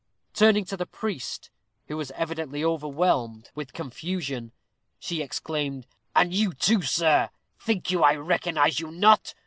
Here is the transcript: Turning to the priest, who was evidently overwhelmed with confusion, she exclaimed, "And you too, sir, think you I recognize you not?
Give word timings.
Turning 0.33 0.65
to 0.65 0.75
the 0.75 0.87
priest, 0.87 1.51
who 1.87 1.95
was 1.95 2.09
evidently 2.15 2.63
overwhelmed 2.63 3.51
with 3.53 3.71
confusion, 3.71 4.51
she 4.97 5.21
exclaimed, 5.21 5.85
"And 6.15 6.33
you 6.33 6.53
too, 6.55 6.81
sir, 6.81 7.29
think 7.59 7.91
you 7.91 8.01
I 8.01 8.15
recognize 8.15 8.79
you 8.79 8.89
not? 8.89 9.35